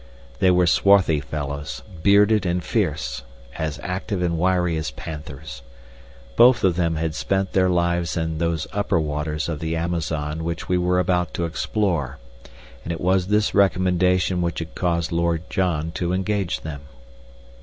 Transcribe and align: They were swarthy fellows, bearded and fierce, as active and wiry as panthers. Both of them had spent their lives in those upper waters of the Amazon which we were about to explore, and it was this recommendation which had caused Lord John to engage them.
They 0.39 0.49
were 0.49 0.65
swarthy 0.65 1.19
fellows, 1.19 1.83
bearded 2.01 2.43
and 2.43 2.63
fierce, 2.63 3.21
as 3.59 3.79
active 3.83 4.23
and 4.23 4.35
wiry 4.39 4.75
as 4.75 4.89
panthers. 4.89 5.61
Both 6.35 6.63
of 6.63 6.75
them 6.75 6.95
had 6.95 7.13
spent 7.13 7.53
their 7.53 7.69
lives 7.69 8.17
in 8.17 8.39
those 8.39 8.65
upper 8.73 8.99
waters 8.99 9.47
of 9.47 9.59
the 9.59 9.75
Amazon 9.75 10.43
which 10.43 10.67
we 10.67 10.79
were 10.79 10.97
about 10.97 11.35
to 11.35 11.45
explore, 11.45 12.17
and 12.83 12.91
it 12.91 12.99
was 12.99 13.27
this 13.27 13.53
recommendation 13.53 14.41
which 14.41 14.57
had 14.57 14.73
caused 14.73 15.11
Lord 15.11 15.47
John 15.51 15.91
to 15.91 16.13
engage 16.13 16.61
them. 16.61 16.81